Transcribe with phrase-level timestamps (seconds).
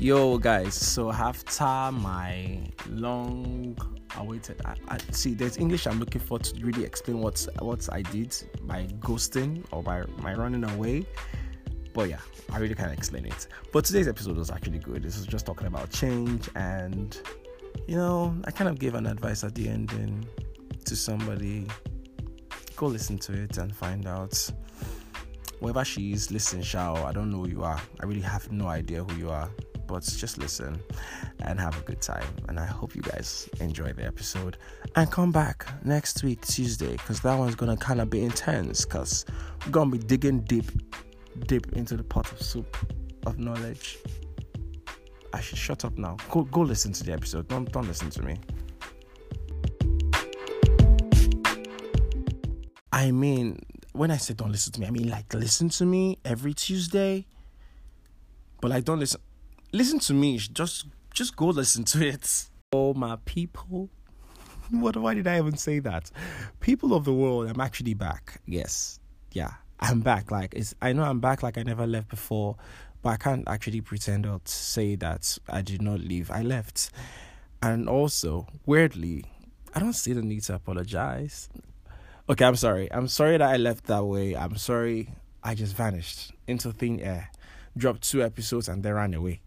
[0.00, 2.58] Yo, guys, so after my
[2.88, 3.76] long
[4.16, 8.00] awaited, I, I, see, there's English I'm looking for to really explain what, what I
[8.00, 11.04] did by ghosting or by my running away.
[11.92, 13.46] But yeah, I really can't explain it.
[13.74, 15.02] But today's episode was actually good.
[15.02, 17.20] This was just talking about change, and
[17.86, 20.26] you know, I kind of gave an advice at the ending
[20.86, 21.66] to somebody.
[22.74, 24.50] Go listen to it and find out.
[25.60, 26.94] Whoever she is, listen, Shao.
[27.04, 27.82] I don't know who you are.
[28.00, 29.50] I really have no idea who you are
[29.90, 30.80] but just listen
[31.40, 32.26] and have a good time.
[32.48, 34.56] And I hope you guys enjoy the episode
[34.94, 39.24] and come back next week, Tuesday, because that one's gonna kind of be intense because
[39.64, 40.70] we're gonna be digging deep,
[41.46, 42.76] deep into the pot of soup
[43.26, 43.98] of knowledge.
[45.32, 46.16] I should shut up now.
[46.30, 47.48] Go, go listen to the episode.
[47.48, 48.38] Don't, don't listen to me.
[52.92, 53.58] I mean,
[53.92, 57.26] when I say don't listen to me, I mean like listen to me every Tuesday.
[58.60, 59.20] But like don't listen
[59.72, 60.38] listen to me.
[60.38, 62.48] Just just go listen to it.
[62.72, 63.90] Oh my people.
[64.70, 66.12] What why did I even say that?
[66.60, 68.40] People of the world, I'm actually back.
[68.46, 69.00] Yes.
[69.32, 69.54] Yeah.
[69.80, 70.30] I'm back.
[70.30, 72.56] Like it's I know I'm back like I never left before,
[73.02, 76.30] but I can't actually pretend or say that I did not leave.
[76.30, 76.90] I left.
[77.62, 79.24] And also, weirdly,
[79.74, 81.48] I don't see the need to apologize.
[82.28, 82.90] Okay, I'm sorry.
[82.92, 84.36] I'm sorry that I left that way.
[84.36, 85.12] I'm sorry
[85.42, 87.30] I just vanished into thin air,
[87.76, 89.40] dropped two episodes, and then ran away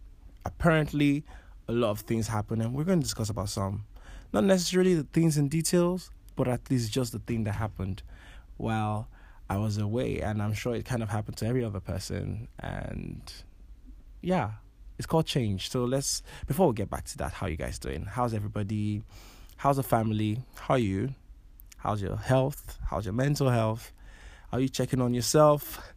[0.46, 1.24] apparently
[1.68, 3.86] a lot of things happen and we're going to discuss about some.
[4.32, 8.02] Not necessarily the things in details but at least just the thing that happened
[8.58, 9.08] while
[9.50, 13.34] i was away and i'm sure it kind of happened to every other person and
[14.22, 14.52] yeah
[14.98, 15.70] it's called change.
[15.70, 18.06] So let's before we get back to that how you guys doing?
[18.06, 19.04] How's everybody?
[19.58, 20.40] How's the family?
[20.56, 21.14] How are you?
[21.78, 22.78] How's your health?
[22.90, 23.92] How's your mental health?
[24.52, 25.94] Are you checking on yourself?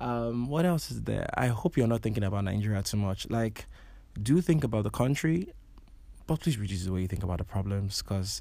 [0.00, 1.28] Um, what else is there?
[1.34, 3.28] I hope you're not thinking about nigeria too much.
[3.28, 3.66] Like
[4.20, 5.52] do think about the country,
[6.26, 8.02] but please reduce the way you think about the problems.
[8.02, 8.40] Because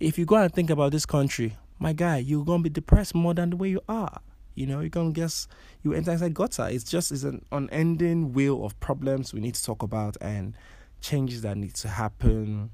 [0.00, 3.34] if you go and think about this country, my guy, you're gonna be depressed more
[3.34, 4.20] than the way you are.
[4.54, 5.48] You know, you're gonna guess
[5.82, 6.68] you enter inside gutter.
[6.68, 10.54] It's just it's an unending wheel of problems we need to talk about and
[11.00, 12.70] changes that need to happen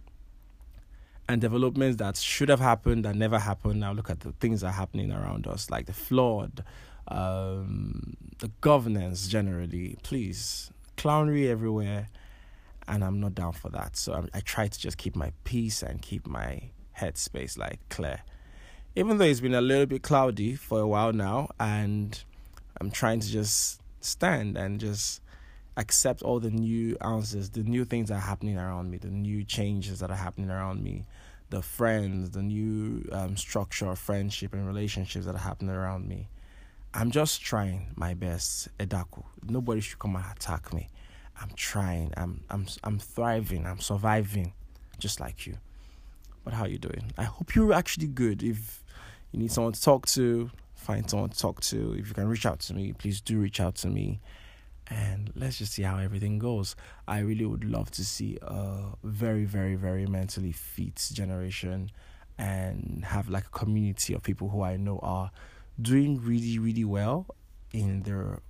[1.31, 3.81] and developments that should have happened that never happened.
[3.81, 6.65] Now look at the things that are happening around us, like the flood,
[7.09, 9.97] um, the governance generally.
[10.03, 12.09] Please, clownery everywhere
[12.87, 13.97] and I'm not down for that.
[13.97, 18.21] So I, I try to just keep my peace and keep my headspace like clear.
[18.97, 22.23] Even though it's been a little bit cloudy for a while now, and
[22.81, 25.23] I'm trying to just stand and just
[25.77, 29.45] accept all the new answers, the new things that are happening around me, the new
[29.45, 31.07] changes that are happening around me,
[31.51, 36.29] the friends, the new um, structure of friendship and relationships that are happening around me.
[36.93, 39.23] I'm just trying my best, Edaku.
[39.47, 40.89] Nobody should come and attack me.
[41.41, 42.13] I'm trying.
[42.17, 43.67] I'm I'm I'm thriving.
[43.67, 44.53] I'm surviving,
[44.99, 45.57] just like you.
[46.45, 47.13] But how are you doing?
[47.17, 48.43] I hope you're actually good.
[48.43, 48.83] If
[49.31, 51.95] you need someone to talk to, find someone to talk to.
[51.97, 54.21] If you can reach out to me, please do reach out to me.
[54.89, 56.75] And let's just see how everything goes.
[57.07, 61.93] I really would love to see a very, very, very mentally fit generation
[62.37, 65.31] and have like a community of people who I know are
[65.83, 67.27] doing really, really well
[67.73, 68.41] in their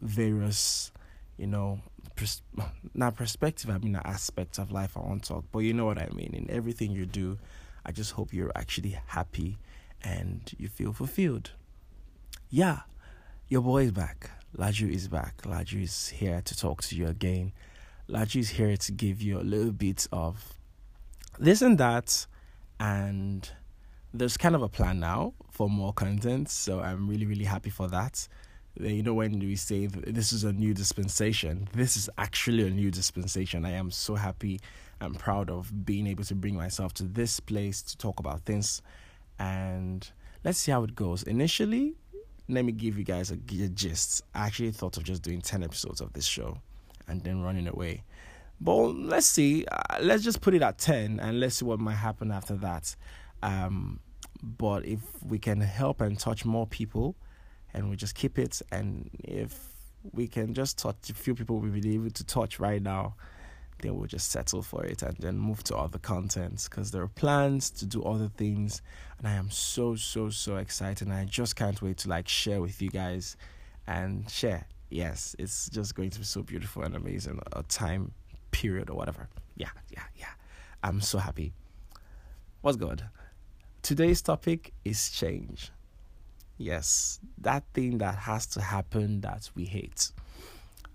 [0.00, 0.92] various,
[1.36, 1.80] you know,
[2.16, 2.42] pers-
[2.94, 5.98] not perspective, I mean, aspects of life I want to talk, but you know what
[5.98, 6.34] I mean.
[6.34, 7.38] In everything you do,
[7.84, 9.58] I just hope you're actually happy
[10.02, 11.52] and you feel fulfilled.
[12.50, 12.80] Yeah,
[13.48, 14.30] your boy is back.
[14.56, 15.42] Laju is back.
[15.42, 17.52] Laju is here to talk to you again.
[18.08, 20.54] Laju is here to give you a little bit of
[21.38, 22.26] this and that,
[22.80, 23.50] and
[24.12, 26.48] there's kind of a plan now for more content.
[26.48, 28.26] So I'm really, really happy for that.
[28.80, 32.92] You know when we say this is a new dispensation this is actually a new
[32.92, 33.64] dispensation.
[33.64, 34.60] I am so happy
[35.00, 38.80] and proud of being able to bring myself to this place to talk about things
[39.38, 40.08] and
[40.44, 41.24] let's see how it goes.
[41.24, 41.94] Initially
[42.48, 44.22] let me give you guys a, a gist.
[44.32, 46.58] I actually thought of just doing 10 episodes of this show
[47.08, 48.04] and then running away.
[48.60, 49.66] But let's see.
[49.66, 52.94] Uh, let's just put it at 10 and let's see what might happen after that
[53.42, 54.00] um,
[54.42, 57.16] but if we can help and touch more people
[57.74, 58.60] and we just keep it.
[58.70, 59.58] And if
[60.12, 63.14] we can just touch a few people we've been able to touch right now,
[63.80, 67.08] then we'll just settle for it and then move to other contents because there are
[67.08, 68.82] plans to do other things.
[69.18, 71.06] And I am so, so, so excited.
[71.06, 73.36] And I just can't wait to like share with you guys
[73.86, 74.66] and share.
[74.90, 77.40] Yes, it's just going to be so beautiful and amazing.
[77.52, 78.12] A time
[78.50, 79.28] period or whatever.
[79.56, 80.26] Yeah, yeah, yeah.
[80.82, 81.52] I'm so happy.
[82.62, 83.04] What's good?
[83.82, 85.70] Today's topic is change.
[86.58, 90.10] Yes, that thing that has to happen that we hate.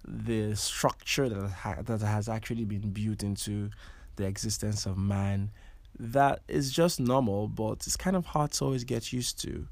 [0.07, 3.69] the structure that ha- that has actually been built into
[4.17, 5.51] the existence of man
[5.99, 9.67] that is just normal, but it's kind of hard to always get used to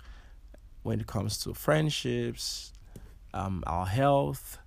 [0.84, 2.74] when it comes to friendships,
[3.34, 4.58] um, our health,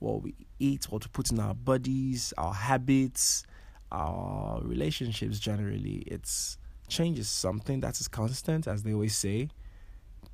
[0.00, 3.44] what we eat, what we put in our bodies, our habits,
[3.92, 6.04] our relationships generally.
[6.06, 9.48] It's change is something that is constant, as they always say,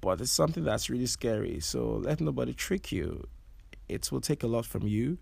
[0.01, 1.61] but it's something that's really scary.
[1.61, 3.27] So let nobody trick you.
[3.89, 5.19] It will take a lot from you.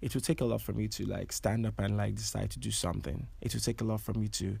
[0.00, 2.58] It will take a lot from you to like stand up and like decide to
[2.58, 3.28] do something.
[3.40, 4.58] It will take a lot from you to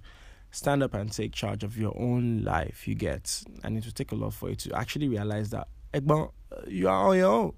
[0.50, 2.86] stand up and take charge of your own life.
[2.86, 6.00] You get, and it will take a lot for you to actually realize that, eh,
[6.08, 6.26] uh,
[6.68, 7.52] you are on your own,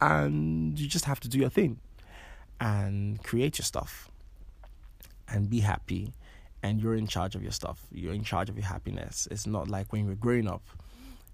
[0.00, 1.80] and you just have to do your thing,
[2.60, 4.10] and create your stuff,
[5.28, 6.12] and be happy
[6.64, 7.86] and you're in charge of your stuff.
[7.92, 9.28] You're in charge of your happiness.
[9.30, 10.62] It's not like when you were growing up,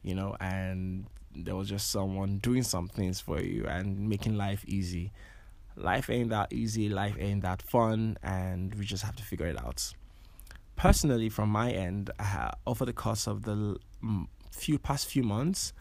[0.03, 1.07] you know, and
[1.37, 5.13] there was just someone doing some things for you and making life easy.
[5.77, 9.57] Life ain't that easy, life ain't that fun, and we just have to figure it
[9.57, 9.95] out.
[10.75, 12.11] Personally, from my end,
[12.67, 13.77] over the course of the
[14.51, 15.73] few past few months,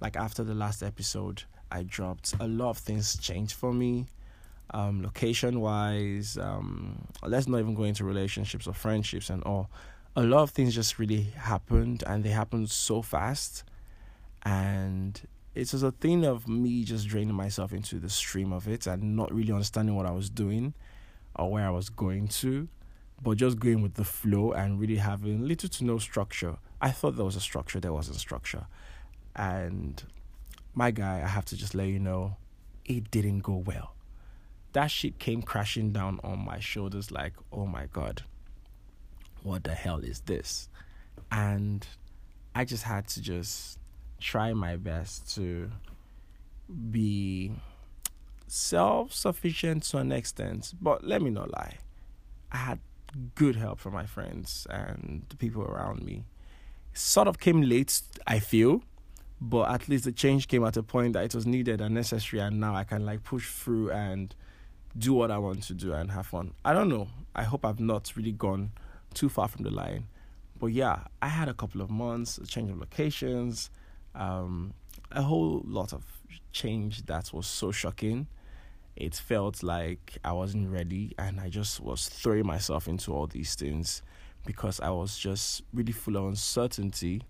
[0.00, 4.06] like after the last episode, I dropped a lot of things changed for me
[4.70, 6.38] um, location wise.
[6.38, 9.70] Um, let's not even go into relationships or friendships and all.
[10.16, 13.64] A lot of things just really happened, and they happened so fast.
[14.42, 15.20] And
[15.54, 19.16] it was a thing of me just draining myself into the stream of it and
[19.16, 20.74] not really understanding what I was doing
[21.36, 22.68] or where I was going to,
[23.22, 26.56] but just going with the flow and really having little to no structure.
[26.80, 28.66] I thought there was a structure, there wasn't structure.
[29.34, 30.02] And
[30.74, 32.36] my guy, I have to just let you know,
[32.84, 33.93] it didn't go well
[34.74, 38.22] that shit came crashing down on my shoulders like, oh my god,
[39.42, 40.68] what the hell is this?
[41.32, 41.86] And
[42.54, 43.78] I just had to just
[44.20, 45.70] try my best to
[46.90, 47.52] be
[48.46, 50.74] self sufficient to an extent.
[50.80, 51.78] But let me not lie,
[52.52, 52.78] I had
[53.36, 56.24] good help from my friends and the people around me.
[56.94, 58.82] sort of came late, I feel,
[59.40, 62.40] but at least the change came at a point that it was needed and necessary,
[62.42, 64.34] and now I can like push through and
[64.96, 66.52] do what I want to do and have fun.
[66.64, 67.08] I don't know.
[67.34, 68.72] I hope I've not really gone
[69.12, 70.06] too far from the line.
[70.58, 73.70] But yeah, I had a couple of months, a change of locations,
[74.14, 74.74] um,
[75.10, 76.04] a whole lot of
[76.52, 78.28] change that was so shocking.
[78.96, 83.56] It felt like I wasn't ready and I just was throwing myself into all these
[83.56, 84.02] things
[84.46, 87.22] because I was just really full of uncertainty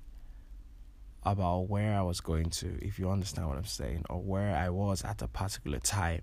[1.23, 4.69] about where I was going to, if you understand what I'm saying, or where I
[4.69, 6.21] was at a particular time.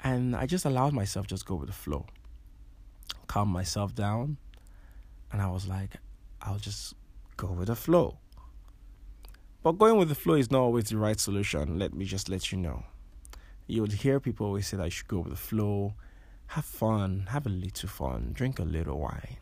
[0.00, 2.06] And I just allowed myself just go with the flow.
[3.26, 4.36] Calm myself down.
[5.32, 5.94] And I was like,
[6.42, 6.94] I'll just
[7.36, 8.18] go with the flow.
[9.62, 11.78] But going with the flow is not always the right solution.
[11.78, 12.84] Let me just let you know.
[13.66, 15.94] You would hear people always say that you should go with the flow,
[16.48, 19.38] have fun, have a little fun, drink a little wine.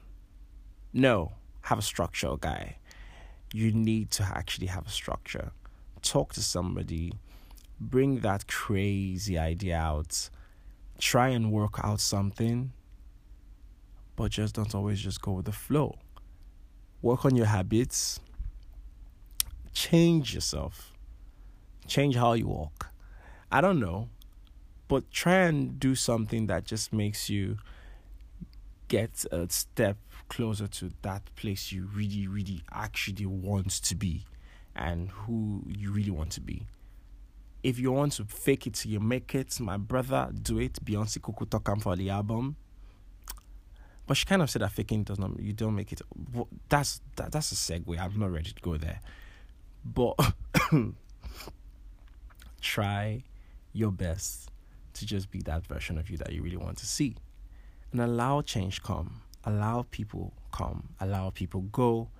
[0.95, 2.79] No, have a structure, guy.
[3.53, 5.53] You need to actually have a structure.
[6.01, 7.13] Talk to somebody,
[7.79, 10.31] bring that crazy idea out
[11.05, 12.73] try and work out something,
[14.17, 15.99] but just don't always just go with the flow.
[17.03, 18.21] Work on your habits,
[19.75, 20.95] change yourself,
[21.87, 22.89] change how you walk.
[23.53, 24.09] I don't know,
[24.89, 27.59] but try and do something that just makes you
[28.89, 29.99] get a step
[30.31, 34.25] closer to that place you really, really actually want to be
[34.75, 36.67] and who you really want to be.
[37.65, 40.75] If you want to fake it you make it, my brother, do it.
[40.85, 42.57] Beyonce Kuku Tokam for the album.
[44.07, 46.03] But she kind of said that faking does not you don't make it.
[46.69, 47.99] That's that, that's a segue.
[47.99, 49.01] I'm not ready to go there.
[49.83, 50.15] But
[52.61, 53.25] try
[53.73, 54.51] your best
[54.93, 57.17] to just be that version of you that you really want to see.
[57.93, 59.23] And allow change come.
[59.43, 60.91] Allow people come.
[61.01, 62.11] Allow people go.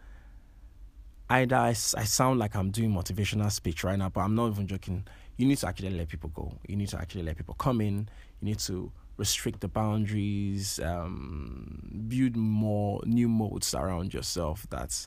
[1.29, 1.73] Either I, I
[2.05, 5.59] sound like I'm doing motivational speech right now, but I'm not even joking you need
[5.59, 6.59] to actually let people go.
[6.67, 8.09] You need to actually let people come in.
[8.41, 15.07] You need to restrict the boundaries, um, build more new modes around yourself that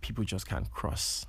[0.00, 1.26] people just can't cross.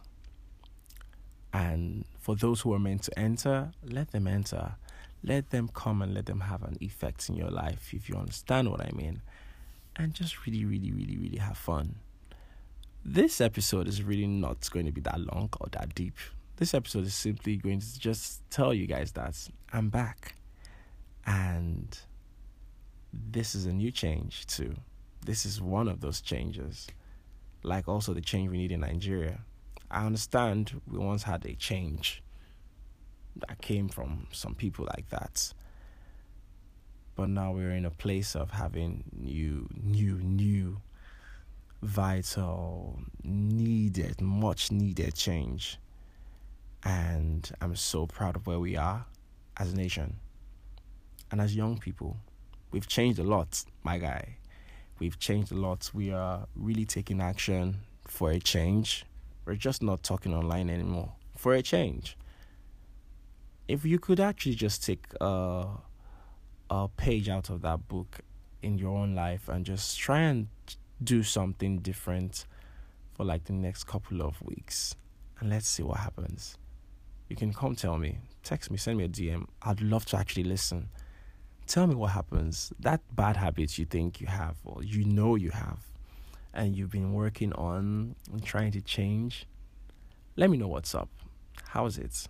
[1.54, 4.76] And for those who are meant to enter, let them enter.
[5.24, 8.72] Let them come and let them have an effect in your life, if you understand
[8.72, 9.22] what I mean.
[9.96, 11.96] And just really, really, really, really have fun.
[13.04, 16.16] This episode is really not going to be that long or that deep.
[16.62, 19.36] This episode is simply going to just tell you guys that
[19.74, 20.36] I'm back.
[21.26, 21.98] And
[23.12, 24.76] this is a new change, too.
[25.26, 26.86] This is one of those changes.
[27.64, 29.40] Like also the change we need in Nigeria.
[29.90, 32.22] I understand we once had a change
[33.48, 35.56] that came from some people like that.
[37.16, 40.80] But now we're in a place of having new, new, new,
[41.82, 45.80] vital, needed, much needed change.
[46.84, 49.06] And I'm so proud of where we are
[49.58, 50.18] as a nation
[51.32, 52.18] and as young people.
[52.72, 54.38] We've changed a lot, my guy.
[55.00, 55.92] We've changed a lot.
[55.94, 59.06] We are really taking action for a change.
[59.46, 61.14] We're just not talking online anymore.
[61.36, 62.18] For a change.
[63.68, 65.66] If you could actually just take a,
[66.70, 68.20] a page out of that book
[68.62, 70.48] in your own life and just try and
[71.04, 72.46] do something different
[73.14, 74.96] for like the next couple of weeks
[75.40, 76.58] and let's see what happens.
[77.32, 79.46] You can come tell me, text me, send me a DM.
[79.62, 80.90] I'd love to actually listen
[81.72, 82.74] tell me what happens.
[82.80, 85.80] That bad habit you think you have, or you know you have,
[86.54, 89.46] and you've been working on and trying to change,
[90.36, 91.08] let me know what's up.
[91.70, 92.28] How's it?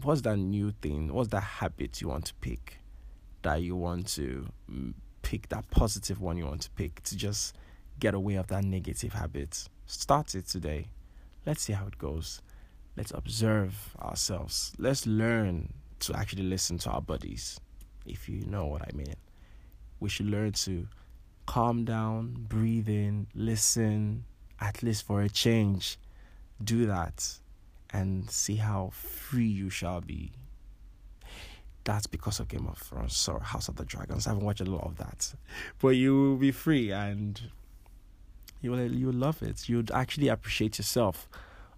[0.00, 1.12] What's that new thing?
[1.12, 2.78] What's that habit you want to pick?
[3.42, 7.54] That you want to mm, pick, that positive one you want to pick to just
[8.00, 9.68] get away of that negative habit.
[9.84, 10.86] Start it today.
[11.44, 12.40] Let's see how it goes.
[12.96, 14.72] Let's observe ourselves.
[14.78, 17.58] Let's learn to actually listen to our bodies
[18.06, 19.14] if you know what I mean.
[20.00, 20.88] We should learn to
[21.46, 24.24] calm down, breathe in, listen,
[24.60, 25.98] at least for a change.
[26.62, 27.38] Do that
[27.90, 30.32] and see how free you shall be.
[31.84, 34.26] That's because of Game of Thrones or House of the Dragons.
[34.26, 35.34] I haven't watched a lot of that.
[35.80, 37.40] But you will be free and
[38.60, 39.68] you will you will love it.
[39.68, 41.28] You'd actually appreciate yourself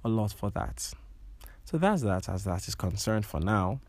[0.04, 0.92] a lot for that.
[1.64, 3.80] So that's that as that is concerned for now.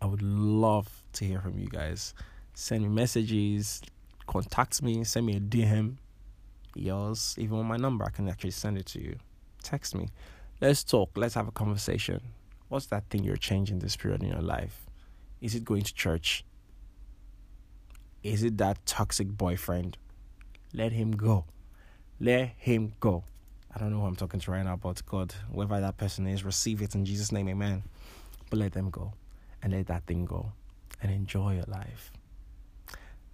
[0.00, 2.14] I would love to hear from you guys.
[2.54, 3.82] Send me messages,
[4.26, 5.96] contact me, send me a DM.
[6.74, 9.16] Yours, even on my number, I can actually send it to you.
[9.62, 10.08] Text me.
[10.60, 11.10] Let's talk.
[11.16, 12.20] Let's have a conversation.
[12.68, 14.86] What's that thing you're changing this period in your life?
[15.40, 16.44] Is it going to church?
[18.22, 19.96] Is it that toxic boyfriend?
[20.72, 21.46] Let him go.
[22.20, 23.24] Let him go.
[23.74, 26.44] I don't know who I'm talking to right now, but God, whoever that person is,
[26.44, 27.84] receive it in Jesus' name, amen.
[28.48, 29.12] But let them go
[29.62, 30.52] and let that thing go
[31.02, 32.10] and enjoy your life.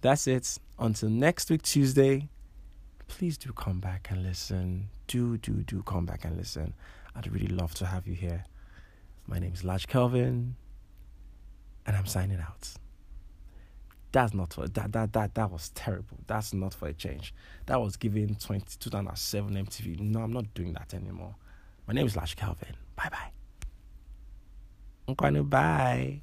[0.01, 0.59] That's it.
[0.77, 2.29] Until next week, Tuesday,
[3.07, 4.89] please do come back and listen.
[5.07, 6.73] Do, do, do come back and listen.
[7.15, 8.45] I'd really love to have you here.
[9.25, 10.55] My name is Laj Kelvin,
[11.85, 12.69] and I'm signing out.
[14.11, 16.17] That's not for that that that that was terrible.
[16.27, 17.33] That's not for a change.
[17.65, 19.99] That was given 20, 2007 MTV.
[19.99, 21.35] No, I'm not doing that anymore.
[21.87, 22.75] My name is Lash Calvin.
[22.95, 23.31] Bye bye.
[25.07, 26.21] I'm going to bye.